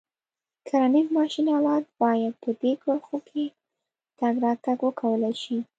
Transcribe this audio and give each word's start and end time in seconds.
کرنیز 0.65 1.07
ماشین 1.17 1.45
آلات 1.57 1.83
باید 2.01 2.33
په 2.43 2.49
دې 2.61 2.71
کرښو 2.83 3.17
کې 3.29 3.45
تګ 4.19 4.33
راتګ 4.45 4.77
وکولای 4.87 5.35
شي. 5.43 5.57